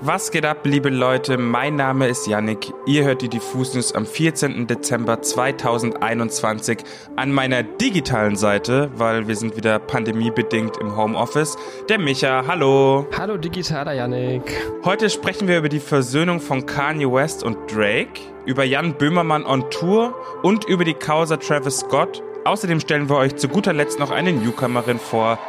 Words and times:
Was 0.00 0.30
geht 0.30 0.44
ab, 0.44 0.58
liebe 0.62 0.90
Leute? 0.90 1.38
Mein 1.38 1.74
Name 1.74 2.06
ist 2.06 2.28
Yannick. 2.28 2.72
Ihr 2.86 3.02
hört 3.02 3.20
die 3.20 3.28
Diffus 3.28 3.74
News 3.74 3.92
am 3.92 4.06
14. 4.06 4.68
Dezember 4.68 5.22
2021 5.22 6.78
an 7.16 7.32
meiner 7.32 7.64
digitalen 7.64 8.36
Seite, 8.36 8.92
weil 8.94 9.26
wir 9.26 9.34
sind 9.34 9.56
wieder 9.56 9.80
pandemiebedingt 9.80 10.76
im 10.76 10.96
Homeoffice. 10.96 11.56
Der 11.88 11.98
Micha, 11.98 12.44
hallo. 12.46 13.08
Hallo 13.18 13.36
digitaler 13.36 13.92
Yannick. 13.92 14.56
Heute 14.84 15.10
sprechen 15.10 15.48
wir 15.48 15.58
über 15.58 15.68
die 15.68 15.80
Versöhnung 15.80 16.38
von 16.38 16.64
Kanye 16.64 17.10
West 17.10 17.42
und 17.42 17.56
Drake, 17.66 18.20
über 18.46 18.62
Jan 18.62 18.94
Böhmermann 18.94 19.44
on 19.44 19.68
Tour 19.68 20.14
und 20.44 20.64
über 20.66 20.84
die 20.84 20.94
Causa 20.94 21.38
Travis 21.38 21.80
Scott. 21.80 22.22
Außerdem 22.44 22.78
stellen 22.78 23.08
wir 23.08 23.16
euch 23.16 23.34
zu 23.34 23.48
guter 23.48 23.72
Letzt 23.72 23.98
noch 23.98 24.12
eine 24.12 24.32
Newcomerin 24.32 25.00
vor. 25.00 25.40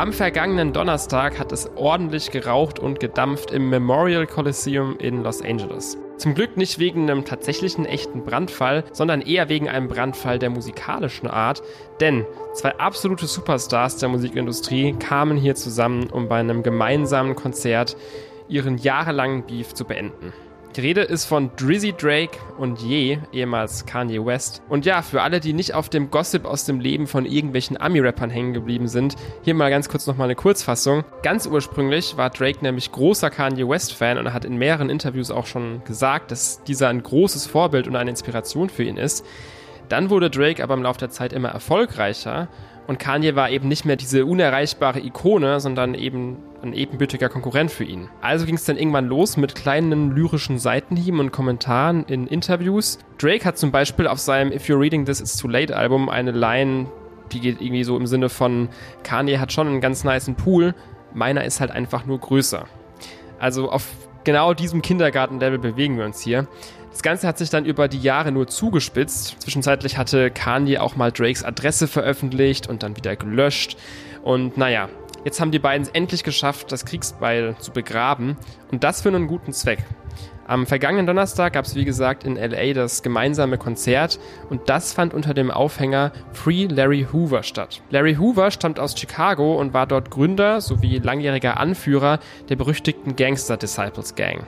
Am 0.00 0.14
vergangenen 0.14 0.72
Donnerstag 0.72 1.38
hat 1.38 1.52
es 1.52 1.70
ordentlich 1.76 2.30
geraucht 2.30 2.78
und 2.78 3.00
gedampft 3.00 3.50
im 3.50 3.68
Memorial 3.68 4.26
Coliseum 4.26 4.96
in 4.98 5.22
Los 5.22 5.42
Angeles. 5.42 5.98
Zum 6.16 6.34
Glück 6.34 6.56
nicht 6.56 6.78
wegen 6.78 7.10
einem 7.10 7.26
tatsächlichen 7.26 7.84
echten 7.84 8.24
Brandfall, 8.24 8.84
sondern 8.92 9.20
eher 9.20 9.50
wegen 9.50 9.68
einem 9.68 9.88
Brandfall 9.88 10.38
der 10.38 10.48
musikalischen 10.48 11.28
Art, 11.28 11.60
denn 12.00 12.24
zwei 12.54 12.78
absolute 12.78 13.26
Superstars 13.26 13.98
der 13.98 14.08
Musikindustrie 14.08 14.94
kamen 14.94 15.36
hier 15.36 15.54
zusammen, 15.54 16.08
um 16.08 16.28
bei 16.28 16.40
einem 16.40 16.62
gemeinsamen 16.62 17.36
Konzert 17.36 17.94
ihren 18.48 18.78
jahrelangen 18.78 19.44
Beef 19.44 19.74
zu 19.74 19.84
beenden. 19.84 20.32
Die 20.76 20.82
Rede 20.82 21.00
ist 21.00 21.24
von 21.24 21.50
Drizzy 21.56 21.92
Drake 21.92 22.38
und 22.56 22.80
Ye, 22.80 23.18
ehemals 23.32 23.86
Kanye 23.86 24.24
West. 24.24 24.62
Und 24.68 24.86
ja, 24.86 25.02
für 25.02 25.22
alle, 25.22 25.40
die 25.40 25.52
nicht 25.52 25.74
auf 25.74 25.88
dem 25.88 26.12
Gossip 26.12 26.44
aus 26.44 26.64
dem 26.64 26.78
Leben 26.78 27.08
von 27.08 27.26
irgendwelchen 27.26 27.80
Ami-Rappern 27.80 28.30
hängen 28.30 28.52
geblieben 28.52 28.86
sind, 28.86 29.16
hier 29.42 29.54
mal 29.54 29.68
ganz 29.70 29.88
kurz 29.88 30.06
nochmal 30.06 30.26
eine 30.26 30.36
Kurzfassung. 30.36 31.02
Ganz 31.24 31.46
ursprünglich 31.46 32.16
war 32.16 32.30
Drake 32.30 32.60
nämlich 32.62 32.92
großer 32.92 33.30
Kanye 33.30 33.68
West-Fan 33.68 34.16
und 34.16 34.26
er 34.26 34.32
hat 34.32 34.44
in 34.44 34.58
mehreren 34.58 34.90
Interviews 34.90 35.32
auch 35.32 35.46
schon 35.46 35.82
gesagt, 35.84 36.30
dass 36.30 36.62
dieser 36.62 36.88
ein 36.88 37.02
großes 37.02 37.46
Vorbild 37.46 37.88
und 37.88 37.96
eine 37.96 38.10
Inspiration 38.10 38.70
für 38.70 38.84
ihn 38.84 38.96
ist. 38.96 39.26
Dann 39.88 40.08
wurde 40.08 40.30
Drake 40.30 40.62
aber 40.62 40.74
im 40.74 40.84
Laufe 40.84 41.00
der 41.00 41.10
Zeit 41.10 41.32
immer 41.32 41.48
erfolgreicher 41.48 42.46
und 42.90 42.98
Kanye 42.98 43.36
war 43.36 43.50
eben 43.50 43.68
nicht 43.68 43.84
mehr 43.84 43.94
diese 43.94 44.26
unerreichbare 44.26 44.98
Ikone, 44.98 45.60
sondern 45.60 45.94
eben 45.94 46.38
ein 46.60 46.72
ebenbürtiger 46.72 47.28
Konkurrent 47.28 47.70
für 47.70 47.84
ihn. 47.84 48.08
Also 48.20 48.46
ging 48.46 48.56
es 48.56 48.64
dann 48.64 48.76
irgendwann 48.76 49.06
los 49.06 49.36
mit 49.36 49.54
kleinen 49.54 50.10
lyrischen 50.10 50.58
Seitenhieben 50.58 51.20
und 51.20 51.30
Kommentaren 51.30 52.02
in 52.06 52.26
Interviews. 52.26 52.98
Drake 53.16 53.44
hat 53.44 53.58
zum 53.58 53.70
Beispiel 53.70 54.08
auf 54.08 54.18
seinem 54.18 54.50
If 54.50 54.64
You're 54.64 54.80
Reading 54.80 55.04
This 55.04 55.20
It's 55.20 55.36
Too 55.36 55.46
Late 55.46 55.76
Album 55.76 56.08
eine 56.08 56.32
Line, 56.32 56.88
die 57.30 57.38
geht 57.38 57.60
irgendwie 57.60 57.84
so 57.84 57.96
im 57.96 58.08
Sinne 58.08 58.28
von 58.28 58.68
Kanye 59.04 59.38
hat 59.38 59.52
schon 59.52 59.68
einen 59.68 59.80
ganz 59.80 60.02
niceen 60.02 60.34
Pool, 60.34 60.74
meiner 61.14 61.44
ist 61.44 61.60
halt 61.60 61.70
einfach 61.70 62.06
nur 62.06 62.18
größer. 62.18 62.64
Also 63.38 63.70
auf 63.70 63.86
genau 64.24 64.52
diesem 64.52 64.82
Kindergartenlevel 64.82 65.60
bewegen 65.60 65.96
wir 65.96 66.06
uns 66.06 66.20
hier. 66.22 66.48
Das 66.90 67.02
Ganze 67.02 67.28
hat 67.28 67.38
sich 67.38 67.50
dann 67.50 67.64
über 67.64 67.88
die 67.88 68.00
Jahre 68.00 68.32
nur 68.32 68.48
zugespitzt. 68.48 69.40
Zwischenzeitlich 69.40 69.96
hatte 69.96 70.30
Kanye 70.30 70.78
auch 70.78 70.96
mal 70.96 71.12
Drakes 71.12 71.44
Adresse 71.44 71.86
veröffentlicht 71.86 72.68
und 72.68 72.82
dann 72.82 72.96
wieder 72.96 73.16
gelöscht. 73.16 73.76
Und 74.22 74.56
naja, 74.56 74.88
jetzt 75.24 75.40
haben 75.40 75.52
die 75.52 75.60
beiden 75.60 75.86
es 75.86 75.90
endlich 75.90 76.24
geschafft, 76.24 76.72
das 76.72 76.84
Kriegsbeil 76.84 77.54
zu 77.58 77.70
begraben. 77.70 78.36
Und 78.72 78.84
das 78.84 79.02
für 79.02 79.08
einen 79.08 79.28
guten 79.28 79.52
Zweck. 79.52 79.78
Am 80.50 80.66
vergangenen 80.66 81.06
Donnerstag 81.06 81.52
gab 81.52 81.64
es, 81.64 81.76
wie 81.76 81.84
gesagt, 81.84 82.24
in 82.24 82.34
LA 82.34 82.72
das 82.72 83.04
gemeinsame 83.04 83.56
Konzert 83.56 84.18
und 84.48 84.68
das 84.68 84.92
fand 84.92 85.14
unter 85.14 85.32
dem 85.32 85.52
Aufhänger 85.52 86.10
Free 86.32 86.66
Larry 86.66 87.06
Hoover 87.12 87.44
statt. 87.44 87.82
Larry 87.90 88.16
Hoover 88.16 88.50
stammt 88.50 88.80
aus 88.80 88.98
Chicago 88.98 89.60
und 89.60 89.74
war 89.74 89.86
dort 89.86 90.10
Gründer 90.10 90.60
sowie 90.60 90.98
langjähriger 90.98 91.60
Anführer 91.60 92.18
der 92.48 92.56
berüchtigten 92.56 93.14
Gangster 93.14 93.56
Disciples 93.56 94.16
Gang. 94.16 94.44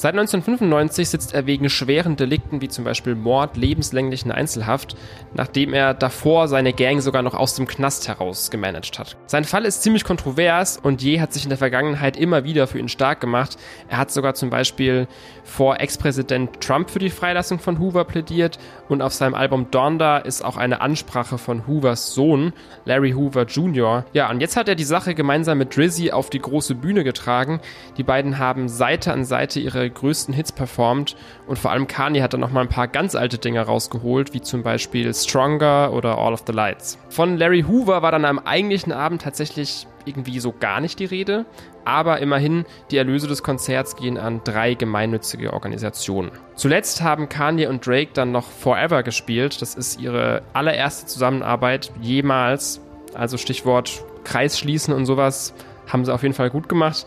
Seit 0.00 0.14
1995 0.14 1.08
sitzt 1.08 1.34
er 1.34 1.46
wegen 1.46 1.68
schweren 1.68 2.14
Delikten 2.14 2.60
wie 2.60 2.68
zum 2.68 2.84
Beispiel 2.84 3.16
Mord 3.16 3.56
lebenslänglichen 3.56 4.30
Einzelhaft, 4.30 4.94
nachdem 5.34 5.74
er 5.74 5.92
davor 5.92 6.46
seine 6.46 6.72
Gang 6.72 7.02
sogar 7.02 7.22
noch 7.22 7.34
aus 7.34 7.56
dem 7.56 7.66
Knast 7.66 8.06
heraus 8.06 8.52
gemanagt 8.52 9.00
hat. 9.00 9.16
Sein 9.26 9.42
Fall 9.42 9.64
ist 9.64 9.82
ziemlich 9.82 10.04
kontrovers 10.04 10.78
und 10.80 11.02
Je 11.02 11.20
hat 11.20 11.32
sich 11.32 11.42
in 11.42 11.48
der 11.48 11.58
Vergangenheit 11.58 12.16
immer 12.16 12.44
wieder 12.44 12.68
für 12.68 12.78
ihn 12.78 12.88
stark 12.88 13.20
gemacht. 13.20 13.56
Er 13.88 13.98
hat 13.98 14.12
sogar 14.12 14.34
zum 14.34 14.50
Beispiel 14.50 15.08
vor 15.42 15.80
Ex-Präsident 15.80 16.60
Trump 16.60 16.90
für 16.90 17.00
die 17.00 17.10
Freilassung 17.10 17.58
von 17.58 17.80
Hoover 17.80 18.04
plädiert 18.04 18.60
und 18.88 19.02
auf 19.02 19.12
seinem 19.12 19.34
Album 19.34 19.72
Donda 19.72 20.18
ist 20.18 20.44
auch 20.44 20.58
eine 20.58 20.80
Ansprache 20.80 21.38
von 21.38 21.66
Hoovers 21.66 22.14
Sohn, 22.14 22.52
Larry 22.84 23.14
Hoover 23.14 23.46
Jr. 23.46 24.04
Ja, 24.12 24.30
und 24.30 24.40
jetzt 24.40 24.56
hat 24.56 24.68
er 24.68 24.76
die 24.76 24.84
Sache 24.84 25.16
gemeinsam 25.16 25.58
mit 25.58 25.76
Drizzy 25.76 26.12
auf 26.12 26.30
die 26.30 26.38
große 26.38 26.76
Bühne 26.76 27.02
getragen. 27.02 27.58
Die 27.96 28.04
beiden 28.04 28.38
haben 28.38 28.68
Seite 28.68 29.12
an 29.12 29.24
Seite 29.24 29.58
ihre 29.58 29.87
größten 29.90 30.34
Hits 30.34 30.52
performt. 30.52 31.16
Und 31.46 31.58
vor 31.58 31.70
allem 31.70 31.86
Kanye 31.86 32.22
hat 32.22 32.32
dann 32.32 32.40
noch 32.40 32.52
mal 32.52 32.62
ein 32.62 32.68
paar 32.68 32.88
ganz 32.88 33.14
alte 33.14 33.38
Dinge 33.38 33.60
rausgeholt, 33.60 34.34
wie 34.34 34.40
zum 34.40 34.62
Beispiel 34.62 35.12
Stronger 35.14 35.92
oder 35.92 36.18
All 36.18 36.32
of 36.32 36.44
the 36.46 36.52
Lights. 36.52 36.98
Von 37.10 37.36
Larry 37.36 37.62
Hoover 37.62 38.02
war 38.02 38.12
dann 38.12 38.24
am 38.24 38.38
eigentlichen 38.38 38.92
Abend 38.92 39.22
tatsächlich 39.22 39.86
irgendwie 40.04 40.40
so 40.40 40.52
gar 40.58 40.80
nicht 40.80 40.98
die 40.98 41.04
Rede, 41.04 41.44
aber 41.84 42.18
immerhin, 42.20 42.64
die 42.90 42.96
Erlöse 42.96 43.28
des 43.28 43.42
Konzerts 43.42 43.96
gehen 43.96 44.18
an 44.18 44.40
drei 44.44 44.74
gemeinnützige 44.74 45.52
Organisationen. 45.52 46.30
Zuletzt 46.54 47.02
haben 47.02 47.28
Kanye 47.28 47.66
und 47.66 47.86
Drake 47.86 48.10
dann 48.14 48.32
noch 48.32 48.46
Forever 48.46 49.02
gespielt, 49.02 49.60
das 49.62 49.74
ist 49.74 50.00
ihre 50.00 50.42
allererste 50.52 51.06
Zusammenarbeit 51.06 51.92
jemals, 52.00 52.80
also 53.14 53.36
Stichwort 53.36 54.04
Kreis 54.24 54.58
schließen 54.58 54.92
und 54.92 55.06
sowas, 55.06 55.54
haben 55.86 56.04
sie 56.04 56.12
auf 56.12 56.22
jeden 56.22 56.34
Fall 56.34 56.50
gut 56.50 56.68
gemacht 56.68 57.06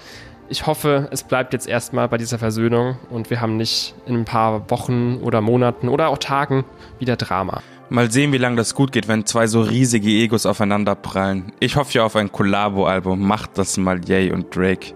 ich 0.51 0.67
hoffe, 0.67 1.07
es 1.11 1.23
bleibt 1.23 1.53
jetzt 1.53 1.67
erstmal 1.67 2.09
bei 2.09 2.17
dieser 2.17 2.37
Versöhnung 2.37 2.97
und 3.09 3.29
wir 3.29 3.39
haben 3.39 3.55
nicht 3.55 3.95
in 4.05 4.15
ein 4.15 4.25
paar 4.25 4.69
Wochen 4.69 5.19
oder 5.23 5.39
Monaten 5.39 5.87
oder 5.87 6.09
auch 6.09 6.17
Tagen 6.17 6.65
wieder 6.99 7.15
Drama. 7.15 7.61
Mal 7.89 8.11
sehen, 8.11 8.33
wie 8.33 8.37
lange 8.37 8.57
das 8.57 8.75
gut 8.75 8.91
geht, 8.91 9.07
wenn 9.07 9.25
zwei 9.25 9.47
so 9.47 9.61
riesige 9.61 10.09
Egos 10.09 10.45
aufeinander 10.45 10.95
prallen. 10.95 11.53
Ich 11.59 11.77
hoffe 11.77 11.93
ja 11.93 12.03
auf 12.03 12.15
ein 12.15 12.31
Collabo-Album. 12.31 13.25
Macht 13.25 13.57
das 13.57 13.77
mal 13.77 14.03
Yay 14.07 14.31
und 14.31 14.53
Drake. 14.55 14.93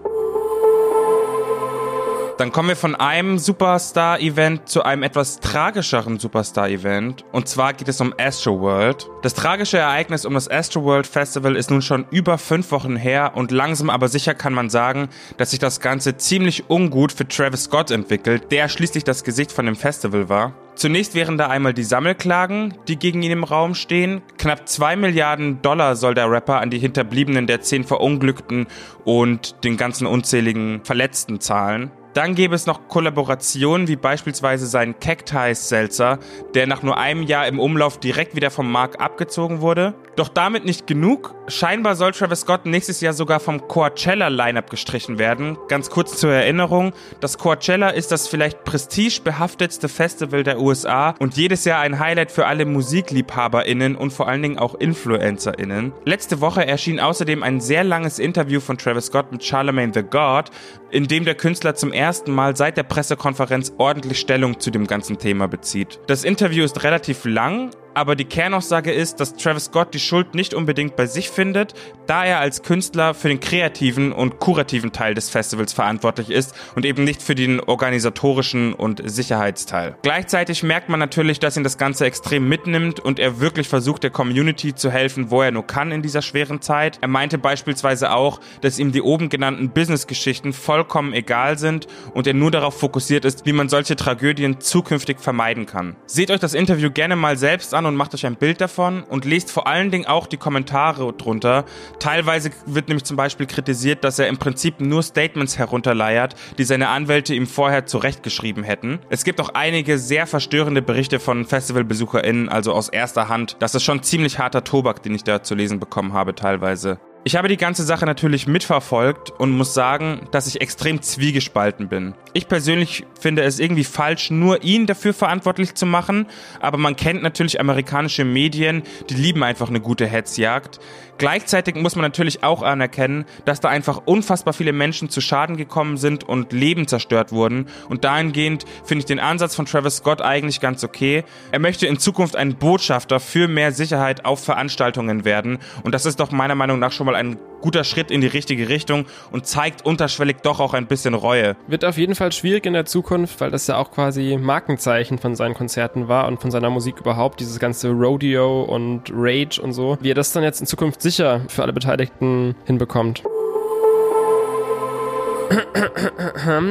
Dann 2.38 2.52
kommen 2.52 2.68
wir 2.68 2.76
von 2.76 2.94
einem 2.94 3.38
Superstar-Event 3.38 4.68
zu 4.68 4.82
einem 4.82 5.02
etwas 5.02 5.40
tragischeren 5.40 6.18
Superstar-Event. 6.18 7.24
Und 7.32 7.48
zwar 7.48 7.72
geht 7.72 7.88
es 7.88 8.02
um 8.02 8.12
Astroworld. 8.18 9.08
Das 9.22 9.32
tragische 9.32 9.78
Ereignis 9.78 10.26
um 10.26 10.34
das 10.34 10.50
Astroworld 10.50 11.06
Festival 11.06 11.56
ist 11.56 11.70
nun 11.70 11.80
schon 11.80 12.04
über 12.10 12.36
fünf 12.36 12.72
Wochen 12.72 12.94
her 12.94 13.32
und 13.36 13.52
langsam 13.52 13.88
aber 13.88 14.08
sicher 14.08 14.34
kann 14.34 14.52
man 14.52 14.68
sagen, 14.68 15.08
dass 15.38 15.52
sich 15.52 15.60
das 15.60 15.80
Ganze 15.80 16.18
ziemlich 16.18 16.68
ungut 16.68 17.10
für 17.10 17.26
Travis 17.26 17.64
Scott 17.64 17.90
entwickelt, 17.90 18.52
der 18.52 18.68
schließlich 18.68 19.04
das 19.04 19.24
Gesicht 19.24 19.50
von 19.50 19.64
dem 19.64 19.76
Festival 19.76 20.28
war. 20.28 20.52
Zunächst 20.74 21.14
wären 21.14 21.38
da 21.38 21.46
einmal 21.46 21.72
die 21.72 21.84
Sammelklagen, 21.84 22.74
die 22.86 22.98
gegen 22.98 23.22
ihn 23.22 23.32
im 23.32 23.44
Raum 23.44 23.74
stehen. 23.74 24.20
Knapp 24.36 24.68
zwei 24.68 24.94
Milliarden 24.94 25.62
Dollar 25.62 25.96
soll 25.96 26.14
der 26.14 26.30
Rapper 26.30 26.60
an 26.60 26.68
die 26.68 26.78
Hinterbliebenen 26.78 27.46
der 27.46 27.62
zehn 27.62 27.84
Verunglückten 27.84 28.66
und 29.06 29.64
den 29.64 29.78
ganzen 29.78 30.06
unzähligen 30.06 30.84
Verletzten 30.84 31.40
zahlen. 31.40 31.90
Dann 32.16 32.34
gäbe 32.34 32.54
es 32.54 32.64
noch 32.64 32.88
Kollaborationen 32.88 33.88
wie 33.88 33.96
beispielsweise 33.96 34.66
seinen 34.66 34.98
Cacti-Seltzer, 34.98 36.18
der 36.54 36.66
nach 36.66 36.82
nur 36.82 36.96
einem 36.96 37.22
Jahr 37.22 37.46
im 37.46 37.60
Umlauf 37.60 38.00
direkt 38.00 38.34
wieder 38.34 38.50
vom 38.50 38.72
Markt 38.72 39.02
abgezogen 39.02 39.60
wurde. 39.60 39.92
Doch 40.16 40.30
damit 40.30 40.64
nicht 40.64 40.86
genug. 40.86 41.34
Scheinbar 41.46 41.94
soll 41.94 42.12
Travis 42.12 42.40
Scott 42.40 42.64
nächstes 42.64 43.02
Jahr 43.02 43.12
sogar 43.12 43.38
vom 43.38 43.68
Coachella-Lineup 43.68 44.70
gestrichen 44.70 45.18
werden. 45.18 45.58
Ganz 45.68 45.90
kurz 45.90 46.16
zur 46.16 46.32
Erinnerung, 46.32 46.94
das 47.20 47.36
Coachella 47.36 47.90
ist 47.90 48.12
das 48.12 48.28
vielleicht 48.28 48.64
prestigebehaftetste 48.64 49.90
Festival 49.90 50.42
der 50.42 50.58
USA 50.58 51.14
und 51.18 51.36
jedes 51.36 51.66
Jahr 51.66 51.82
ein 51.82 51.98
Highlight 51.98 52.32
für 52.32 52.46
alle 52.46 52.64
MusikliebhaberInnen 52.64 53.94
und 53.94 54.10
vor 54.10 54.26
allen 54.26 54.40
Dingen 54.40 54.58
auch 54.58 54.74
InfluencerInnen. 54.74 55.92
Letzte 56.06 56.40
Woche 56.40 56.66
erschien 56.66 56.98
außerdem 56.98 57.42
ein 57.42 57.60
sehr 57.60 57.84
langes 57.84 58.18
Interview 58.18 58.60
von 58.60 58.78
Travis 58.78 59.06
Scott 59.06 59.32
mit 59.32 59.44
Charlemagne 59.44 59.92
the 59.92 60.02
God, 60.02 60.50
in 60.90 61.08
dem 61.08 61.26
der 61.26 61.34
Künstler 61.34 61.74
zum 61.74 61.92
ersten 61.92 62.05
Mal 62.28 62.56
seit 62.56 62.76
der 62.76 62.84
Pressekonferenz 62.84 63.72
ordentlich 63.78 64.20
Stellung 64.20 64.60
zu 64.60 64.70
dem 64.70 64.86
ganzen 64.86 65.18
Thema 65.18 65.48
bezieht. 65.48 65.98
Das 66.06 66.22
Interview 66.22 66.64
ist 66.64 66.84
relativ 66.84 67.24
lang, 67.24 67.70
aber 67.96 68.14
die 68.14 68.26
Kernaussage 68.26 68.92
ist, 68.92 69.20
dass 69.20 69.36
Travis 69.36 69.64
Scott 69.64 69.94
die 69.94 69.98
Schuld 69.98 70.34
nicht 70.34 70.52
unbedingt 70.52 70.96
bei 70.96 71.06
sich 71.06 71.30
findet, 71.30 71.72
da 72.06 72.26
er 72.26 72.40
als 72.40 72.62
Künstler 72.62 73.14
für 73.14 73.28
den 73.28 73.40
kreativen 73.40 74.12
und 74.12 74.38
kurativen 74.38 74.92
Teil 74.92 75.14
des 75.14 75.30
Festivals 75.30 75.72
verantwortlich 75.72 76.28
ist 76.28 76.54
und 76.74 76.84
eben 76.84 77.04
nicht 77.04 77.22
für 77.22 77.34
den 77.34 77.58
organisatorischen 77.58 78.74
und 78.74 79.00
Sicherheitsteil. 79.08 79.96
Gleichzeitig 80.02 80.62
merkt 80.62 80.90
man 80.90 81.00
natürlich, 81.00 81.40
dass 81.40 81.56
ihn 81.56 81.64
das 81.64 81.78
Ganze 81.78 82.04
extrem 82.04 82.46
mitnimmt 82.46 83.00
und 83.00 83.18
er 83.18 83.40
wirklich 83.40 83.66
versucht, 83.66 84.02
der 84.02 84.10
Community 84.10 84.74
zu 84.74 84.90
helfen, 84.90 85.30
wo 85.30 85.40
er 85.40 85.50
nur 85.50 85.66
kann 85.66 85.90
in 85.90 86.02
dieser 86.02 86.20
schweren 86.20 86.60
Zeit. 86.60 86.98
Er 87.00 87.08
meinte 87.08 87.38
beispielsweise 87.38 88.12
auch, 88.12 88.40
dass 88.60 88.78
ihm 88.78 88.92
die 88.92 89.00
oben 89.00 89.30
genannten 89.30 89.70
Business-Geschichten 89.70 90.52
vollkommen 90.52 91.14
egal 91.14 91.56
sind 91.56 91.86
und 92.12 92.26
er 92.26 92.34
nur 92.34 92.50
darauf 92.50 92.78
fokussiert 92.78 93.24
ist, 93.24 93.46
wie 93.46 93.54
man 93.54 93.70
solche 93.70 93.96
Tragödien 93.96 94.60
zukünftig 94.60 95.18
vermeiden 95.18 95.64
kann. 95.64 95.96
Seht 96.04 96.30
euch 96.30 96.40
das 96.40 96.52
Interview 96.52 96.90
gerne 96.90 97.16
mal 97.16 97.38
selbst 97.38 97.72
an 97.72 97.85
und 97.86 97.96
macht 97.96 98.14
euch 98.14 98.26
ein 98.26 98.36
Bild 98.36 98.60
davon 98.60 99.02
und 99.02 99.24
lest 99.24 99.50
vor 99.50 99.66
allen 99.66 99.90
Dingen 99.90 100.06
auch 100.06 100.26
die 100.26 100.36
Kommentare 100.36 101.12
drunter. 101.12 101.64
Teilweise 101.98 102.50
wird 102.66 102.88
nämlich 102.88 103.04
zum 103.04 103.16
Beispiel 103.16 103.46
kritisiert, 103.46 104.04
dass 104.04 104.18
er 104.18 104.28
im 104.28 104.38
Prinzip 104.38 104.80
nur 104.80 105.02
Statements 105.02 105.58
herunterleiert, 105.58 106.34
die 106.58 106.64
seine 106.64 106.88
Anwälte 106.88 107.34
ihm 107.34 107.46
vorher 107.46 107.86
zurechtgeschrieben 107.86 108.64
hätten. 108.64 108.98
Es 109.08 109.24
gibt 109.24 109.40
auch 109.40 109.50
einige 109.54 109.98
sehr 109.98 110.26
verstörende 110.26 110.82
Berichte 110.82 111.20
von 111.20 111.44
FestivalbesucherInnen, 111.44 112.48
also 112.48 112.72
aus 112.72 112.88
erster 112.88 113.28
Hand. 113.28 113.56
Das 113.60 113.74
ist 113.74 113.84
schon 113.84 114.02
ziemlich 114.02 114.38
harter 114.38 114.64
Tobak, 114.64 115.02
den 115.02 115.14
ich 115.14 115.24
da 115.24 115.42
zu 115.42 115.54
lesen 115.54 115.80
bekommen 115.80 116.12
habe 116.12 116.34
teilweise. 116.34 116.98
Ich 117.26 117.34
habe 117.34 117.48
die 117.48 117.56
ganze 117.56 117.82
Sache 117.82 118.06
natürlich 118.06 118.46
mitverfolgt 118.46 119.32
und 119.32 119.50
muss 119.50 119.74
sagen, 119.74 120.28
dass 120.30 120.46
ich 120.46 120.60
extrem 120.60 121.02
zwiegespalten 121.02 121.88
bin. 121.88 122.14
Ich 122.34 122.46
persönlich 122.46 123.04
finde 123.18 123.42
es 123.42 123.58
irgendwie 123.58 123.82
falsch, 123.82 124.30
nur 124.30 124.62
ihn 124.62 124.86
dafür 124.86 125.12
verantwortlich 125.12 125.74
zu 125.74 125.86
machen, 125.86 126.26
aber 126.60 126.78
man 126.78 126.94
kennt 126.94 127.24
natürlich 127.24 127.58
amerikanische 127.58 128.24
Medien, 128.24 128.84
die 129.10 129.14
lieben 129.14 129.42
einfach 129.42 129.68
eine 129.68 129.80
gute 129.80 130.06
Hetzjagd. 130.06 130.78
Gleichzeitig 131.18 131.76
muss 131.76 131.96
man 131.96 132.02
natürlich 132.02 132.44
auch 132.44 132.62
anerkennen, 132.62 133.24
dass 133.46 133.60
da 133.60 133.68
einfach 133.68 134.02
unfassbar 134.04 134.52
viele 134.52 134.72
Menschen 134.72 135.08
zu 135.08 135.20
Schaden 135.20 135.56
gekommen 135.56 135.96
sind 135.96 136.24
und 136.24 136.52
Leben 136.52 136.86
zerstört 136.86 137.32
wurden. 137.32 137.66
Und 137.88 138.04
dahingehend 138.04 138.66
finde 138.84 139.00
ich 139.00 139.06
den 139.06 139.18
Ansatz 139.18 139.54
von 139.54 139.64
Travis 139.64 139.96
Scott 139.96 140.20
eigentlich 140.20 140.60
ganz 140.60 140.84
okay. 140.84 141.24
Er 141.52 141.58
möchte 141.58 141.86
in 141.86 141.98
Zukunft 141.98 142.36
ein 142.36 142.56
Botschafter 142.56 143.18
für 143.18 143.48
mehr 143.48 143.72
Sicherheit 143.72 144.26
auf 144.26 144.44
Veranstaltungen 144.44 145.24
werden. 145.24 145.58
Und 145.84 145.92
das 145.92 146.04
ist 146.04 146.20
doch 146.20 146.32
meiner 146.32 146.54
Meinung 146.54 146.78
nach 146.78 146.92
schon 146.92 147.06
mal 147.06 147.15
ein 147.16 147.38
guter 147.60 147.84
Schritt 147.84 148.10
in 148.10 148.20
die 148.20 148.26
richtige 148.26 148.68
Richtung 148.68 149.06
und 149.32 149.46
zeigt 149.46 149.84
unterschwellig 149.84 150.36
doch 150.42 150.60
auch 150.60 150.74
ein 150.74 150.86
bisschen 150.86 151.14
Reue. 151.14 151.56
Wird 151.66 151.84
auf 151.84 151.98
jeden 151.98 152.14
Fall 152.14 152.30
schwierig 152.30 152.66
in 152.66 152.74
der 152.74 152.84
Zukunft, 152.84 153.40
weil 153.40 153.50
das 153.50 153.66
ja 153.66 153.78
auch 153.78 153.90
quasi 153.90 154.38
Markenzeichen 154.40 155.18
von 155.18 155.34
seinen 155.34 155.54
Konzerten 155.54 156.06
war 156.06 156.28
und 156.28 156.40
von 156.40 156.50
seiner 156.50 156.70
Musik 156.70 157.00
überhaupt, 157.00 157.40
dieses 157.40 157.58
ganze 157.58 157.90
Rodeo 157.90 158.62
und 158.62 159.10
Rage 159.12 159.60
und 159.60 159.72
so. 159.72 159.98
Wie 160.00 160.10
er 160.10 160.14
das 160.14 160.32
dann 160.32 160.44
jetzt 160.44 160.60
in 160.60 160.66
Zukunft 160.66 161.02
sicher 161.02 161.40
für 161.48 161.62
alle 161.62 161.72
Beteiligten 161.72 162.54
hinbekommt. 162.66 163.24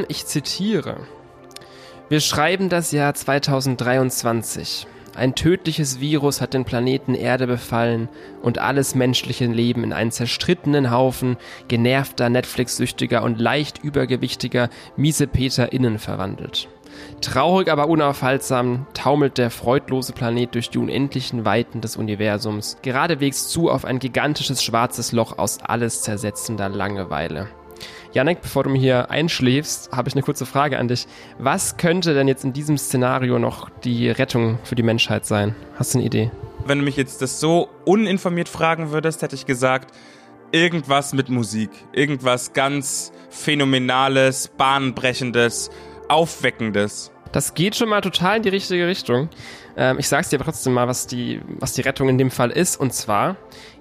Ich 0.07 0.25
zitiere. 0.25 0.98
Wir 2.09 2.19
schreiben 2.19 2.69
das 2.69 2.91
Jahr 2.91 3.13
2023. 3.13 4.88
Ein 5.15 5.33
tödliches 5.33 6.01
Virus 6.01 6.41
hat 6.41 6.53
den 6.53 6.65
Planeten 6.65 7.15
Erde 7.15 7.47
befallen 7.47 8.09
und 8.41 8.59
alles 8.59 8.95
menschliche 8.95 9.45
Leben 9.45 9.83
in 9.83 9.94
einen 9.94 10.12
zerstrittenen 10.12 10.91
Haufen 10.91 11.38
genervter, 11.69 12.29
Netflix-süchtiger 12.29 13.23
und 13.23 13.39
leicht 13.39 13.81
übergewichtiger 13.81 14.69
MiesepeterInnen 14.97 16.00
verwandelt. 16.00 16.67
Traurig, 17.21 17.69
aber 17.69 17.88
unaufhaltsam 17.88 18.88
taumelt 18.94 19.38
der 19.38 19.51
freudlose 19.51 20.13
Planet 20.13 20.53
durch 20.53 20.69
die 20.69 20.77
unendlichen 20.77 21.45
Weiten 21.45 21.81
des 21.81 21.97
Universums, 21.97 22.77
geradewegs 22.81 23.47
zu 23.47 23.69
auf 23.69 23.85
ein 23.85 24.00
gigantisches 24.00 24.63
schwarzes 24.63 25.12
Loch 25.12 25.38
aus 25.38 25.59
alles 25.62 26.01
zersetzender 26.01 26.69
Langeweile. 26.69 27.47
Janek, 28.13 28.42
bevor 28.42 28.63
du 28.63 28.69
mir 28.69 28.80
hier 28.80 29.12
einschläfst, 29.12 29.92
habe 29.92 30.07
ich 30.07 30.16
eine 30.16 30.24
kurze 30.24 30.45
Frage 30.45 30.80
an 30.80 30.88
dich. 30.88 31.07
Was 31.38 31.77
könnte 31.77 32.13
denn 32.13 32.27
jetzt 32.27 32.44
in 32.44 32.54
diesem 32.54 32.77
Szenario 32.77 33.39
noch 33.39 33.69
die 33.69 34.10
Rettung 34.10 34.60
für 34.63 34.75
die 34.75 34.83
Menschheit 34.83 35.25
sein? 35.25 35.56
Hast 35.75 35.94
du 35.94 36.00
eine 36.00 36.07
Idee? 36.07 36.31
Wenn 36.66 36.80
du 36.80 36.86
mich 36.86 36.95
jetzt 36.95 37.22
das 37.22 37.39
so 37.39 37.69
uninformiert 37.86 38.50
fragen 38.50 38.92
würdest, 38.92 39.22
hätte 39.22 39.36
ich 39.36 39.45
gesagt, 39.45 39.94
irgendwas 40.51 41.13
mit 41.13 41.30
Musik. 41.30 41.69
Irgendwas 41.92 42.54
ganz 42.54 43.12
Phänomenales, 43.30 44.48
Bahnbrechendes, 44.48 45.69
Aufweckendes. 46.07 47.12
Das 47.35 47.53
geht 47.53 47.75
schon 47.75 47.89
mal 47.89 47.99
total 47.99 48.37
in 48.37 48.43
die 48.43 48.49
richtige 48.49 48.87
Richtung. 48.87 49.27
Ähm, 49.75 49.99
ich 49.99 50.07
sag's 50.07 50.29
dir 50.29 50.37
aber 50.37 50.45
trotzdem 50.45 50.71
mal, 50.71 50.87
was 50.87 51.05
die, 51.05 51.41
was 51.59 51.73
die 51.73 51.81
Rettung 51.81 52.07
in 52.07 52.17
dem 52.17 52.31
Fall 52.31 52.49
ist. 52.49 52.79
Und 52.79 52.93
zwar 52.93 53.35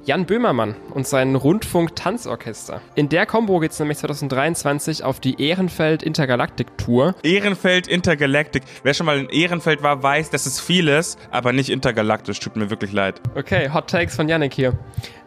Jan 0.04 0.26
Böhmermann 0.26 0.74
und 0.90 1.06
sein 1.06 1.36
Rundfunk-Tanzorchester. 1.36 2.80
In 2.96 3.08
der 3.08 3.26
Combo 3.26 3.60
geht's 3.60 3.78
nämlich 3.78 3.98
2023 3.98 5.04
auf 5.04 5.20
die 5.20 5.40
Ehrenfeld 5.40 6.02
Intergalactic 6.02 6.76
Tour. 6.78 7.14
Ehrenfeld 7.22 7.86
Intergalactic. 7.86 8.64
Wer 8.82 8.92
schon 8.92 9.06
mal 9.06 9.20
in 9.20 9.28
Ehrenfeld 9.28 9.84
war, 9.84 10.02
weiß, 10.02 10.30
das 10.30 10.48
ist 10.48 10.58
vieles, 10.58 11.16
aber 11.30 11.52
nicht 11.52 11.70
intergalaktisch. 11.70 12.40
Tut 12.40 12.56
mir 12.56 12.70
wirklich 12.70 12.90
leid. 12.90 13.20
Okay, 13.36 13.70
Hot 13.72 13.88
Takes 13.88 14.16
von 14.16 14.28
Yannick 14.28 14.52
hier. 14.52 14.76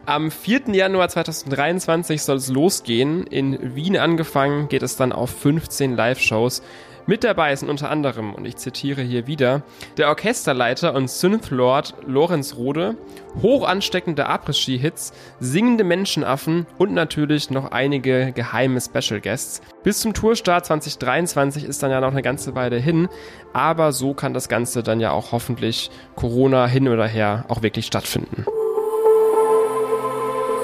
Am 0.04 0.30
4. 0.30 0.74
Januar 0.74 1.08
2023 1.08 2.22
soll 2.22 2.36
es 2.36 2.48
losgehen. 2.48 3.26
In 3.26 3.74
Wien 3.74 3.96
angefangen 3.96 4.68
geht 4.68 4.82
es 4.82 4.96
dann 4.96 5.12
auf 5.12 5.30
15 5.30 5.96
Live-Shows. 5.96 6.62
Mit 7.08 7.24
dabei 7.24 7.56
sind 7.56 7.70
unter 7.70 7.88
anderem, 7.88 8.34
und 8.34 8.44
ich 8.44 8.56
zitiere 8.56 9.00
hier 9.00 9.26
wieder, 9.26 9.62
der 9.96 10.08
Orchesterleiter 10.08 10.94
und 10.94 11.08
Synth-Lord 11.08 11.94
Lorenz 12.06 12.56
Rode, 12.56 12.96
hoch 13.40 13.66
ansteckende 13.66 14.28
Après-Ski-Hits, 14.28 15.14
singende 15.40 15.84
Menschenaffen 15.84 16.66
und 16.76 16.92
natürlich 16.92 17.48
noch 17.48 17.72
einige 17.72 18.32
geheime 18.32 18.78
Special 18.82 19.22
Guests. 19.22 19.62
Bis 19.82 20.00
zum 20.00 20.12
Tourstart 20.12 20.66
2023 20.66 21.64
ist 21.64 21.82
dann 21.82 21.90
ja 21.90 22.02
noch 22.02 22.12
eine 22.12 22.20
ganze 22.20 22.54
Weile 22.54 22.76
hin, 22.76 23.08
aber 23.54 23.92
so 23.92 24.12
kann 24.12 24.34
das 24.34 24.50
Ganze 24.50 24.82
dann 24.82 25.00
ja 25.00 25.12
auch 25.12 25.32
hoffentlich 25.32 25.90
Corona 26.14 26.66
hin 26.66 26.88
oder 26.88 27.06
her 27.06 27.46
auch 27.48 27.62
wirklich 27.62 27.86
stattfinden. 27.86 28.44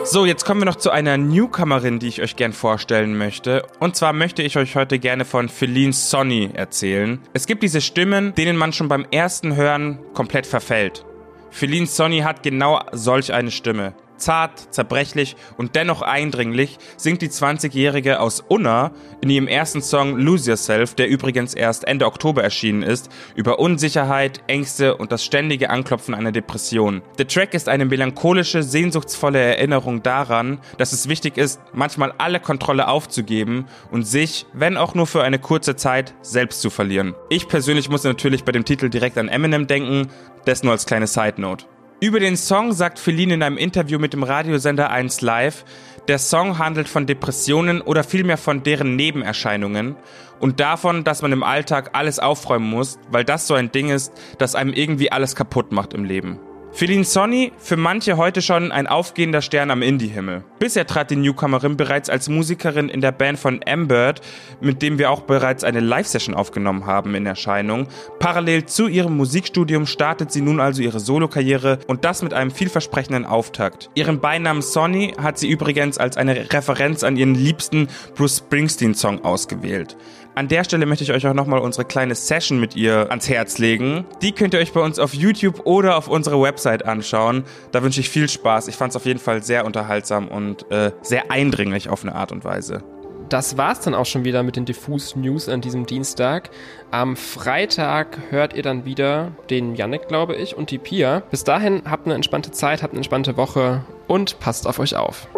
So, 0.07 0.27
jetzt 0.27 0.45
kommen 0.45 0.61
wir 0.61 0.67
noch 0.67 0.77
zu 0.77 0.91
einer 0.91 1.17
Newcomerin, 1.17 1.99
die 1.99 2.09
ich 2.09 2.21
euch 2.21 2.37
gern 2.37 2.53
vorstellen 2.53 3.17
möchte. 3.17 3.65
Und 3.81 3.97
zwar 3.97 4.13
möchte 4.13 4.43
ich 4.43 4.59
euch 4.59 4.77
heute 4.77 4.99
gerne 4.99 5.25
von 5.25 5.49
Feline 5.49 5.95
Sonny 5.95 6.51
erzählen. 6.53 7.21
Es 7.33 7.47
gibt 7.47 7.63
diese 7.63 7.81
Stimmen, 7.81 8.35
denen 8.35 8.59
man 8.59 8.75
schon 8.75 8.89
beim 8.89 9.07
ersten 9.11 9.57
Hören 9.57 9.99
komplett 10.13 10.47
verfällt. 10.47 11.07
Feline 11.51 11.87
Sonny 11.87 12.21
hat 12.21 12.43
genau 12.43 12.83
solch 12.93 13.33
eine 13.33 13.51
Stimme. 13.51 13.95
Zart, 14.25 14.73
zerbrechlich 14.75 15.37
und 15.59 15.77
dennoch 15.77 16.01
eindringlich 16.01 16.79
singt 16.97 17.21
die 17.21 17.29
20-Jährige 17.29 18.21
aus 18.21 18.41
Unna 18.41 18.93
in 19.21 19.29
ihrem 19.29 19.49
ersten 19.49 19.83
Song 19.83 20.17
Lose 20.17 20.51
Yourself, 20.51 20.95
der 20.95 21.09
übrigens 21.09 21.53
erst 21.53 21.87
Ende 21.87 22.07
Oktober 22.07 22.43
erschienen 22.43 22.83
ist, 22.83 23.11
über 23.35 23.59
Unsicherheit, 23.59 24.41
Ängste 24.47 24.97
und 24.97 25.13
das 25.13 25.23
ständige 25.23 25.69
Anklopfen 25.69 26.15
einer 26.15 26.33
Depression. 26.33 27.03
Der 27.19 27.29
Track 27.29 27.53
ist 27.53 27.69
eine 27.69 27.85
melancholische, 27.85 28.63
sehnsuchtsvolle 28.63 29.39
Erinnerung 29.39 30.03
daran, 30.03 30.59
dass 30.79 30.93
es 30.93 31.07
wichtig 31.07 31.37
ist, 31.37 31.61
manchmal 31.75 32.15
alle 32.17 32.41
Kontrolle 32.41 32.89
aufzugeben 32.89 33.67
und 33.91 34.05
sich, 34.07 34.47
wenn 34.55 34.79
auch 34.79 34.95
nur 34.95 35.07
für 35.07 35.23
eine 35.23 35.39
kurze 35.39 35.77
Zeit, 35.77 36.15
selbst 36.23 36.63
zu 36.63 36.71
verlieren. 36.71 37.15
Ich 37.29 37.47
persönlich 37.47 37.91
muss 37.91 38.05
natürlich 38.05 38.45
bei 38.45 38.53
dem 38.53 38.65
Titel 38.65 38.89
direkt 38.89 39.19
an 39.19 39.29
Eminem 39.29 39.67
denken, 39.67 40.09
das 40.47 40.63
nur 40.63 40.73
als 40.73 40.87
kleine 40.87 41.07
Side 41.07 41.39
Note. 41.43 41.67
Über 42.05 42.21
den 42.21 42.37
Song 42.37 42.75
sagt 42.75 42.99
Feline 42.99 43.33
in 43.33 43.43
einem 43.43 43.57
Interview 43.57 43.99
mit 43.99 44.13
dem 44.13 44.25
Radiosender 44.25 44.91
1 44.91 45.23
Live, 45.23 45.65
der 46.07 46.19
Song 46.19 46.59
handelt 46.59 46.87
von 46.87 47.07
Depressionen 47.07 47.81
oder 47.81 48.05
vielmehr 48.05 48.37
von 48.37 48.63
deren 48.63 48.95
Nebenerscheinungen 48.95 49.97
und 50.39 50.61
davon, 50.61 51.05
dass 51.05 51.23
man 51.23 51.33
im 51.33 51.43
Alltag 51.43 51.93
alles 51.95 52.19
aufräumen 52.19 52.69
muss, 52.69 52.99
weil 53.11 53.25
das 53.25 53.47
so 53.47 53.55
ein 53.55 53.73
Ding 53.73 53.89
ist, 53.89 54.13
das 54.37 54.55
einem 54.55 54.75
irgendwie 54.75 55.13
alles 55.13 55.35
kaputt 55.35 55.73
macht 55.73 55.95
im 55.95 56.05
Leben. 56.05 56.39
Feline 56.77 57.05
Sonny, 57.05 57.53
für 57.57 57.77
manche 57.77 58.17
heute 58.17 58.43
schon 58.43 58.73
ein 58.73 58.89
aufgehender 58.89 59.43
Stern 59.43 59.71
am 59.71 59.81
Indie-Himmel. 59.81 60.43
Bisher 60.59 60.89
trat 60.89 61.09
die 61.09 61.15
Newcomerin 61.15 61.77
bereits 61.77 62.11
als 62.11 62.29
Musikerin 62.29 62.89
in 62.89 63.01
der 63.01 63.13
Band 63.13 63.39
von 63.39 63.61
Ambert, 63.65 64.23
mit 64.61 64.83
dem 64.83 64.99
wir 64.99 65.13
auch 65.13 65.21
bereits 65.21 65.63
eine 65.63 65.79
Live-Session 65.79 66.35
aufgenommen 66.35 66.85
haben, 66.85 67.15
in 67.15 67.27
Erscheinung. 67.27 67.87
Parallel 68.19 68.67
zu 68.67 68.89
ihrem 68.89 69.17
Musikstudium 69.17 69.87
startet 69.87 70.33
sie 70.33 70.41
nun 70.41 70.59
also 70.59 70.83
ihre 70.83 70.99
Solokarriere 70.99 71.79
und 71.87 72.05
das 72.05 72.23
mit 72.23 72.35
einem 72.35 72.51
vielversprechenden 72.51 73.25
Auftakt. 73.25 73.89
Ihren 73.95 74.19
Beinamen 74.19 74.61
Sonny 74.61 75.15
hat 75.17 75.39
sie 75.39 75.49
übrigens 75.49 75.99
als 75.99 76.17
eine 76.17 76.53
Referenz 76.53 77.05
an 77.05 77.17
ihren 77.17 77.37
liebsten 77.37 77.87
Bruce 78.17 78.39
Springsteen-Song 78.39 79.25
ausgewählt. 79.25 79.97
An 80.37 80.49
der 80.49 80.65
Stelle 80.65 80.85
möchte 80.85 81.05
ich 81.05 81.13
euch 81.13 81.25
auch 81.29 81.35
nochmal 81.35 81.61
unsere 81.61 81.85
kleine 81.85 82.17
Session 82.17 82.59
mit 82.59 82.75
ihr 82.75 83.09
ans 83.11 83.29
Herz 83.29 83.59
legen. 83.59 84.05
Die 84.21 84.33
könnt 84.33 84.53
ihr 84.53 84.59
euch 84.59 84.73
bei 84.73 84.81
uns 84.81 84.99
auf 84.99 85.15
YouTube 85.15 85.65
oder 85.65 85.97
auf 85.97 86.09
unserer 86.09 86.43
Website 86.43 86.85
anschauen. 86.85 87.45
Da 87.71 87.85
wünsche 87.85 88.01
ich 88.01 88.11
viel 88.11 88.29
Spaß. 88.29 88.67
Ich 88.67 88.75
fand 88.75 88.91
es 88.91 88.97
auf 88.97 89.07
jeden 89.07 89.21
Fall 89.21 89.45
sehr 89.45 89.65
unterhaltsam 89.65 90.27
und 90.27 90.69
äh, 90.73 90.91
sehr 91.03 91.31
eindringlich 91.31 91.89
auf 91.89 92.03
eine 92.03 92.17
Art 92.17 92.33
und 92.33 92.45
Weise. 92.45 92.83
Das 93.29 93.57
war's 93.57 93.81
dann 93.81 93.95
auch 93.95 94.07
schon 94.07 94.25
wieder 94.25 94.43
mit 94.43 94.57
den 94.57 94.65
Diffus 94.65 95.15
News 95.15 95.49
an 95.49 95.61
diesem 95.61 95.87
Dienstag. 95.87 96.51
Am 96.91 97.17
Freitag 97.17 98.19
hört 98.31 98.55
ihr 98.55 98.63
dann 98.65 98.85
wieder 98.85 99.31
den 99.51 99.77
Yannick, 99.77 100.09
glaube 100.09 100.35
ich, 100.35 100.57
und 100.57 100.73
die 100.73 100.79
Pia. 100.79 101.23
Bis 101.31 101.45
dahin 101.45 101.83
habt 101.89 102.07
eine 102.07 102.15
entspannte 102.15 102.51
Zeit, 102.51 102.83
habt 102.83 102.93
eine 102.93 102.99
entspannte 102.99 103.37
Woche 103.37 103.85
und 104.09 104.41
passt 104.41 104.67
auf 104.67 104.81
euch 104.81 104.97
auf. 104.97 105.29